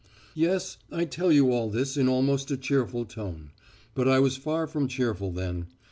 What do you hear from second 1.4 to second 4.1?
all this in almost a cheerful tone. But